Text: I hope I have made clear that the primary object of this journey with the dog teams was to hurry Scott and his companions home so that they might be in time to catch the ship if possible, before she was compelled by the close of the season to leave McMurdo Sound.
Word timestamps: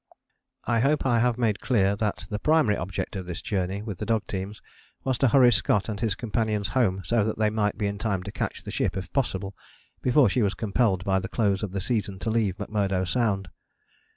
I 0.65 0.79
hope 0.79 1.05
I 1.05 1.19
have 1.19 1.37
made 1.37 1.59
clear 1.59 1.95
that 1.97 2.25
the 2.27 2.39
primary 2.39 2.75
object 2.75 3.15
of 3.15 3.27
this 3.27 3.39
journey 3.39 3.83
with 3.83 3.99
the 3.99 4.05
dog 4.07 4.25
teams 4.25 4.59
was 5.03 5.19
to 5.19 5.27
hurry 5.27 5.51
Scott 5.51 5.89
and 5.89 5.99
his 5.99 6.15
companions 6.15 6.69
home 6.69 7.03
so 7.05 7.23
that 7.23 7.37
they 7.37 7.51
might 7.51 7.77
be 7.77 7.85
in 7.85 7.99
time 7.99 8.23
to 8.23 8.31
catch 8.31 8.63
the 8.63 8.71
ship 8.71 8.97
if 8.97 9.13
possible, 9.13 9.55
before 10.01 10.27
she 10.27 10.41
was 10.41 10.55
compelled 10.55 11.03
by 11.05 11.19
the 11.19 11.29
close 11.29 11.61
of 11.61 11.71
the 11.71 11.79
season 11.79 12.17
to 12.17 12.31
leave 12.31 12.57
McMurdo 12.57 13.07
Sound. 13.07 13.49